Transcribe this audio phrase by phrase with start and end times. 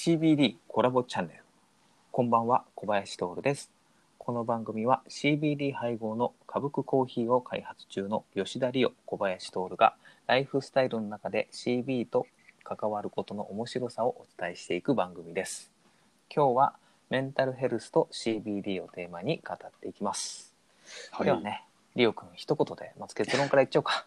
[0.00, 1.40] CBD コラボチャンネル。
[2.12, 3.72] こんばんは小林徹です。
[4.16, 9.96] この番組は CBD 配合のカブクコーヒーを開発中の吉田理央小林徹が
[10.28, 12.28] ライフスタイルの中で CB と
[12.62, 15.72] 関わることの面白さをお伝えしていく番組です。
[16.32, 16.74] 今日は
[17.10, 20.54] メンタルヘルスと CBD をテーマに語っていきます、
[21.10, 21.26] はい。
[21.26, 21.64] ではね
[21.96, 24.06] リオくん一言でまず結論から言っちゃおうか。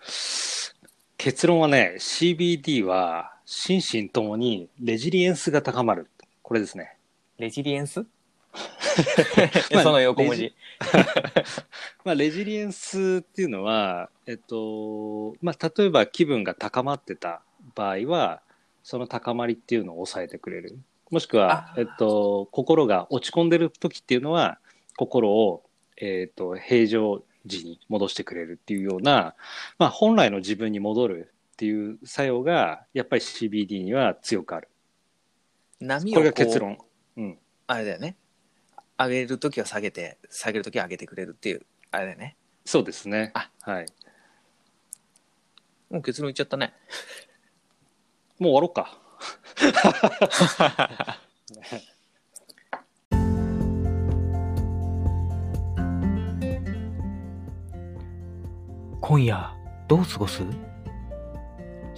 [1.18, 6.10] 結論はね、CBD は心身ともにレジリエンスが高まる。
[6.42, 6.98] これですね。
[7.38, 8.04] レジリエンス？
[9.72, 10.52] まあその横文字
[12.04, 17.40] まあ、レジリエンスっていうのは、えっと、まあ、例えば気分が高まってた
[17.74, 18.42] 場合は、
[18.82, 20.78] その高まりっていうのを抑えてくれる。
[21.10, 24.58] もしくはえっと、心が落ち込んでる時っていうのは、
[24.98, 25.62] 心を、
[25.96, 29.34] えっと、平常時に戻してくれるっていうような、
[29.78, 34.68] まあ、本来の自分に戻るっていう作用が、やっぱり CBD には強くある。
[35.80, 36.78] こ波をこうれが結論。
[37.16, 37.38] うん。
[37.66, 38.16] あれだよね
[38.96, 43.32] 上げるときは下げて下げるときは上げてくれるっていうあれだよねそうですね。
[43.34, 43.86] あはい。
[45.90, 46.72] もう結論言っちゃったね
[48.38, 49.00] もう終わろうか。
[59.00, 59.50] 今夜
[59.88, 60.67] どう過ごす？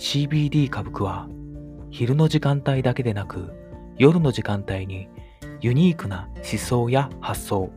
[0.01, 1.29] ?CBD 歌舞伎は
[1.91, 3.53] 昼の時間帯だけでなく
[3.98, 5.09] 夜の時間帯に
[5.61, 7.70] ユニークな思想や発想、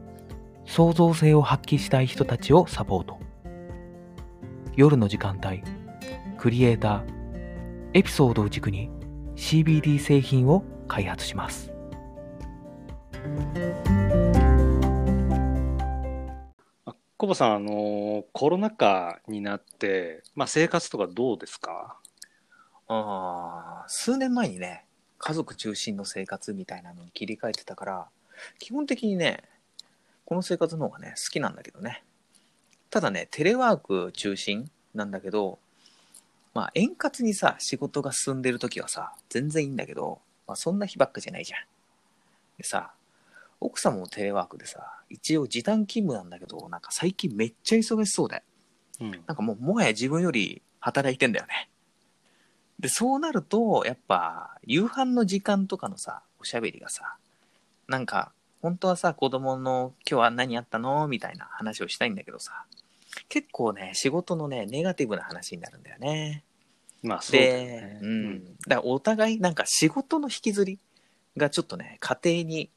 [0.66, 3.20] 創造性を発揮したい人たちをサポート。
[4.78, 5.62] 夜の時間帯、
[6.38, 8.90] クリエイター、エピソードを軸に
[9.36, 11.74] CBD 製品を開発します。
[17.18, 22.00] コボさん、あのコロナ禍になって、まあ、生活とかどうですか？
[22.94, 24.86] あー数年前にね
[25.18, 28.08] 家族中心の生活みたいなのに切り替えてたから
[28.60, 29.44] 基本的にね
[30.26, 32.04] この生活の方がね好きなんだけどね
[32.90, 35.60] ただねテレワーク中心なんだけど
[36.54, 41.60] まあ円滑にさ仕事が進んでる時はさ全然いいんだけど、まあ、そんな日ばっかじゃないじゃん
[42.58, 42.94] でさ
[43.60, 48.44] 奥さんもテレワークでさ一応時短勤務なんだけどなんか最近めっちゃ忙しそうで
[49.00, 49.12] うん。
[49.12, 51.70] なんかもうもはや自分より働いてんだよね。
[52.80, 57.16] で、そうなると、やっぱ、夕飯の時間とかのさ、おしゃべりがさ、
[57.88, 61.08] なんか、本当はさ、子供の今日は何やったの？
[61.08, 62.66] みたいな話をしたいんだけどさ、
[63.30, 66.44] 結構ね、仕事のね、ネガティブな話になるんだよね。
[67.02, 68.00] まあ、そうだよでね、。
[68.02, 68.46] うん。
[68.46, 70.80] だからお互い、なんか仕事の引きずり
[71.36, 72.70] がちょっとね、家庭に、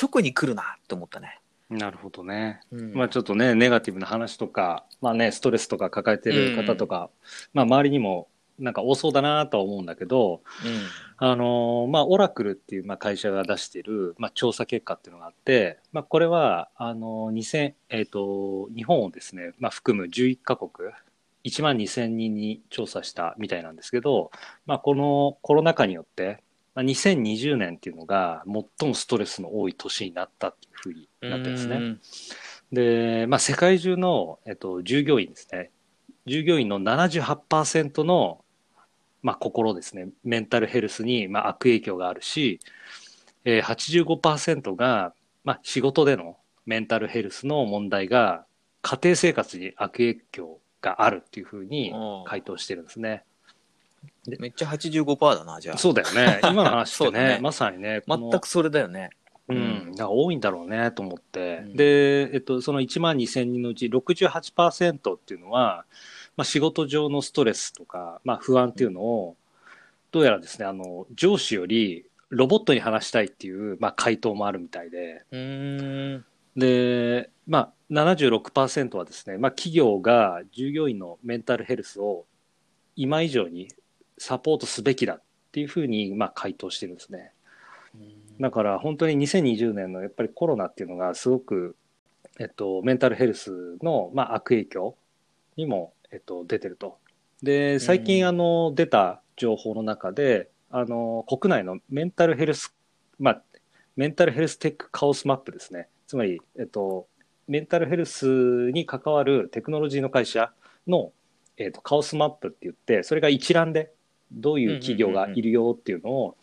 [0.00, 1.40] 直に来るなって思ったね。
[1.70, 2.60] なるほどね。
[2.70, 7.08] うんまあ、ちょっとね、ネガティブな話とか、まあね、ストレスとか抱えてる方とか、
[7.54, 8.28] まあ、周りにも、
[8.60, 10.80] なんか多そうだなとは思うんだけど、うん。
[11.16, 20.70] あのーまあ、オラクルっていう、まあ、会社が出している、まあ、調査結果っていうのがあって、まあ、これは、あのー、2000、えっ、と、日本をですね、まあ、含む11カ国、
[21.44, 24.30] 1万2000人に調査したみたいなんですけど、
[24.66, 26.42] まあ、このコロナ禍によって、
[26.74, 28.44] まあ、2020年っていうのが
[28.78, 31.76] 最もストレスの多い年になったっていうふうになってですね。
[31.76, 32.00] うん
[32.72, 35.70] で、まあ、世界中の、えっと、従業員ですね。
[36.26, 38.44] 従業員の78%の、
[39.22, 40.08] まあ、心ですね。
[40.24, 42.60] メンタルヘルスに、まあ、悪影響があるし、
[43.44, 45.12] えー、85%が、
[45.44, 46.36] まあ、仕事での
[46.66, 48.44] メンタルヘルスの問題が、
[48.82, 53.24] 家庭生活に悪影響があるっていうふうにうん回答してるんですね。
[54.38, 55.78] めっちゃ85%だな、じゃあ。
[55.78, 56.40] そうだよね。
[56.44, 59.10] 今の話ってね、 ねまさにね、全くそれだよね。
[59.48, 65.84] うん、だ多いんだろうねと思って、うんで、えっと、その1万2000人のうち68%っていうのは、
[66.40, 69.36] まあ、仕事上のストレスとか、まあ、不安っていうのを、
[70.10, 75.22] どうやらですね、あの、上司よりロボットに話したいっていう、まあ、回答もあるみたいで。
[76.56, 82.24] で、まあ、76%はですね、まあ、企業が従業員のメンタルヘルスを
[82.96, 83.68] 今以上に
[84.16, 85.22] サポートすべきだっ
[85.52, 87.32] ていうふうに、まあ、回答してるんですね。
[88.40, 91.76] だから本当に2020年のやっぱりコロナっていうのがすごく、
[92.38, 94.96] えっと、メンタルヘルスの、まあ、悪影響
[95.58, 96.98] にも、えっと、出てると。
[97.42, 102.74] で、最うん近あの出た情報の中で、あの国内のメンタルヘルス、
[103.18, 103.42] まあ、
[103.96, 105.88] メンタルヘルステックカオスマップですね。
[106.06, 107.06] つまり、えっと、
[107.48, 110.52] メンタルヘルスに関わるテクノロジーの会社
[110.86, 111.12] の、
[111.56, 113.92] えっと、カオスマップって言って、それが一覧で
[114.32, 116.36] どういう企業がいるよっていうのを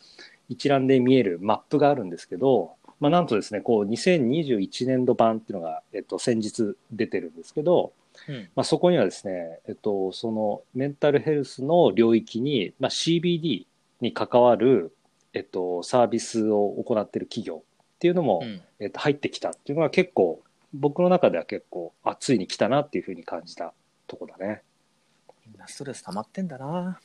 [0.50, 7.94] 一覧で見えるマップがあるんですけど、まあ、なんとですね、こう、2021年度版っていうのが、えっと、先日出てるんですけど、
[8.28, 8.50] うん。
[8.56, 13.66] まあ、そこにはですね、えっと、そのメンタルヘルスの領域に、まあ、CBD
[14.02, 14.96] に関わる、
[15.34, 18.62] えっと、サービスを行っている企業っていうのも、うん。
[18.80, 20.42] えっと、入ってきたっていうのは結構、
[20.74, 23.74] 僕の中では結構、あ、ついに来たなっていうふうに感じた
[24.06, 24.62] とこだね。
[25.46, 27.00] みんなストレス溜まってんだな。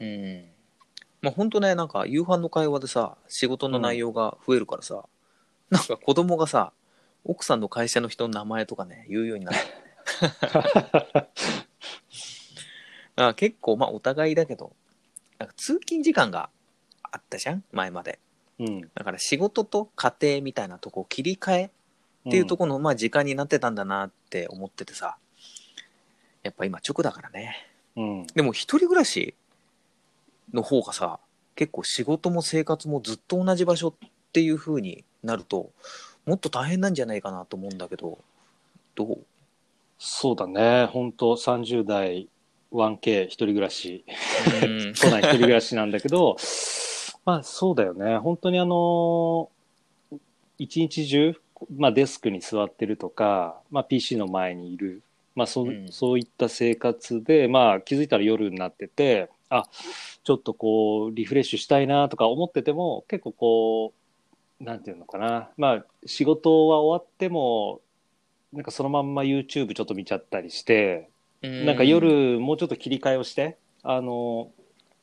[0.00, 0.44] うん。
[1.22, 5.04] まあほんとねなんか夕飯の会話でさ仕事の内容が増えるからさ、
[5.70, 6.72] なんか子供がさ
[7.24, 9.54] 奥さんの会社の人の名前とかね言うようになっ
[11.14, 11.28] た
[13.28, 14.74] あ結構まあお互いだけど
[15.38, 16.50] なんか通勤時間が
[17.02, 17.64] あったじゃん？
[17.72, 18.18] 前まで。
[18.58, 18.80] うん。
[18.94, 25.16] だから仕事と家庭みたいなとこを切り替えっていうところの、まあ時間になってたんだなって思っててさ。
[26.42, 27.68] やっぱ今直だからね。
[27.96, 28.26] うん。
[28.28, 29.34] でも一人暮らし
[30.54, 31.18] の方がさ
[31.54, 33.94] 結構仕事も生活もずっと同じ場所っ
[34.32, 35.70] ていう風になると
[36.26, 38.18] もっと大変なんじゃないかなと思うんだけど
[38.94, 39.18] どう？
[39.98, 40.86] そうだね。
[40.86, 42.28] 本当30代
[42.72, 44.04] 1K 一人暮らし、
[44.62, 44.94] うん。
[44.98, 46.36] 都内一人暮らしなんだけど、
[47.24, 48.18] まあそうだよね。
[48.18, 49.48] 本当にあの、
[50.58, 51.36] 一日中、
[51.76, 55.02] まあデスクに座ってるとか、まあ PC の前にいる、
[55.36, 55.86] まあそ,、うん。
[55.92, 59.64] そういった生活で、まあ気づいたら夜になってて、あ、
[60.24, 64.01] ちょっとこうリフレッシュしたいなとか思ってても、結構こう、
[64.62, 65.50] なんていうのかな。
[65.56, 67.80] まあ仕事は終わっても、
[68.52, 71.10] なんかそのまんま YouTube ちょっと見ちゃったりして、
[71.42, 74.50] なんか夜もうちょっと切り替えをして、あの、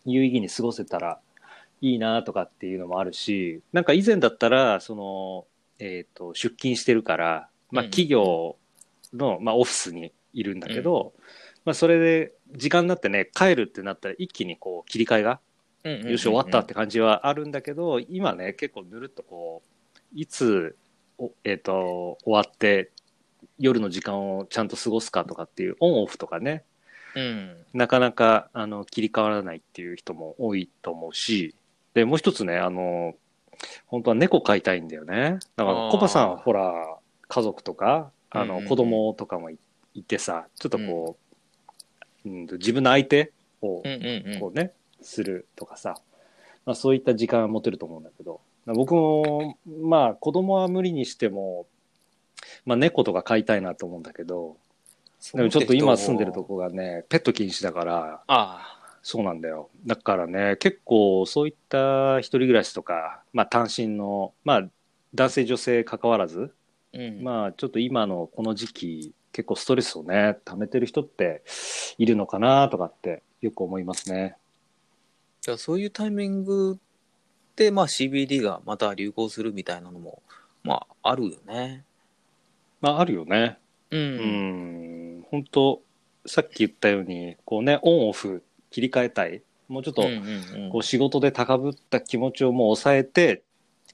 [0.05, 1.19] 有意義に過ごせたら
[1.81, 5.45] いいなとかっていうのもあるし、なんか以前だったら、その、
[5.79, 7.89] えっ、と、出勤してるから、まあうん。
[7.89, 8.55] 企業
[9.13, 11.13] の、まあオフィスにいるんだけど、
[11.65, 15.39] まあそれで時間になってね、帰るってなったら一気にこう切り替えが、
[15.83, 19.63] よし終わったって感じはあるんだけど、今ね、結構ぬるっとこ
[19.95, 20.75] う、いつ、
[21.17, 22.91] おえっ、と、終わって、
[23.57, 26.63] 夜の時間をちゃんと過ごすかとかっていうオンオフとかね、
[27.15, 27.55] うん。
[27.73, 31.55] なかなかあの切り替わらないっていう人も多いと思うし、
[31.93, 33.15] で、もう一つね、あの、
[33.87, 35.39] 本当は猫飼いたいんだよね。
[35.55, 36.97] だから、コバさん、ほら、
[37.27, 39.57] 家族とか、あの、子供とかもい
[39.93, 41.17] いてさ、ちょっとこ
[42.25, 43.31] う、うん、自分の相手
[43.61, 43.81] を、
[44.39, 45.95] こうね、するとかさ、
[46.65, 51.65] まあ、そういった時間は持てると思うんだけど、僕も、まあ、子供は無理にしても、
[52.65, 54.57] まあ、猫とか飼いたいなと思うんだけど、
[55.33, 59.69] でもちょっと今住んでるとこがね、ペット禁止だから、あそうなんだよ。
[59.85, 64.69] だからね、結構そういった一人暮らしとか、まあ単身の、まあ
[65.13, 66.53] 男性女性関わらず、
[66.93, 67.23] あうん。
[67.23, 71.43] まあちょっと今のこの時期、結構ストレスをね、溜めてる人って
[71.97, 74.37] いるのかなとかってよく思いますね。
[75.41, 76.79] じゃあそういうタイミング
[77.55, 80.21] で、まあ、CBD がまた流行するみたいなのも、
[80.63, 81.83] まあ、あるよね。
[82.81, 83.57] まああるよね。
[83.91, 83.97] う。
[83.97, 85.81] うんん、本当
[86.25, 89.41] さっき言ったように、こうね、オンオフ切り替えたい。
[89.67, 90.03] もうちょっと、
[90.71, 93.43] こう仕事で高ぶった気持ちをもう抑えて、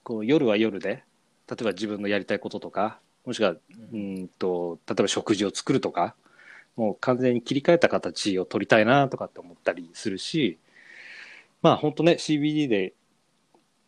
[0.03, 1.03] こう夜は夜で、
[1.49, 6.15] 例えば自分のやりたいこととか、もしくは、うーんと、例えば食事を作るとか、
[6.75, 10.59] もう完全に切り替えた形を取りたいなとかって思ったりするし、
[11.65, 12.93] まあ本当ね、CBD で、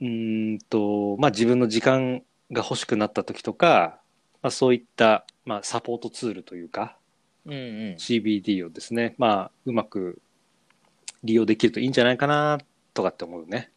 [0.02, 4.00] うーんと、まあ自分の時間が欲しくなった時とか、
[4.42, 6.98] まあそういった、まあサポートツールというか、
[7.46, 7.60] うんうん
[8.00, 10.20] CBD をですね、まあうまく
[11.24, 12.58] 利用できるといいんじゃないかな
[12.96, 13.70] とかって思うね。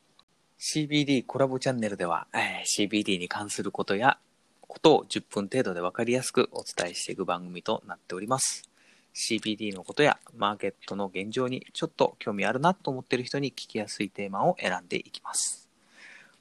[0.58, 4.16] CBD コラボチャンネルでは、えー CBD に関することや
[4.62, 8.69] ことを10分程度で分かりやすくお伝えしていく番組となっております。
[9.14, 15.68] CBD のことやマーケットの現状にちょっと興味あるなと思ってる人に聞きやすいテーマを選んでいきます。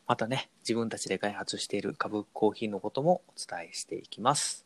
[0.07, 4.65] またね、自分たちで開発している株コーヒーのこともお伝えしていきます。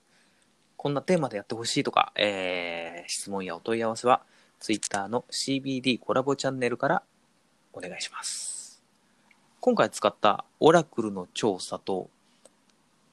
[0.78, 4.22] こんなテーマでやってほしいとか、えー質問やお問い合わせは
[4.60, 7.04] Twitter の CBD コラボチャンネルから
[7.74, 8.82] お願いします。
[9.60, 12.10] 今回使ったオラクルの調査と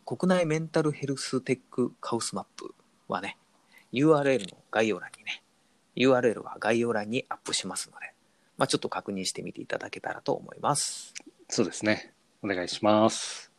[0.06, 2.74] 国内メンタルヘルステックカオスマップ
[3.08, 3.36] はね
[3.92, 5.42] URL の概要欄にね
[5.96, 8.14] URL は概要欄にアップしますので、
[8.56, 11.14] まあ、ちょっと確認してみていただけたらと思います
[11.48, 12.14] そうですね。
[12.42, 13.50] お願いします。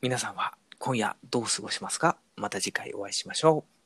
[0.00, 2.16] 皆さんは今夜どう過ごしますか？
[2.36, 3.77] また次回お会いしましょう